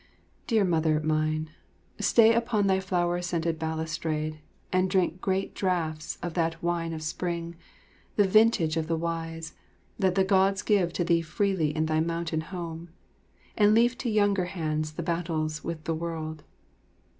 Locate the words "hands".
14.45-14.93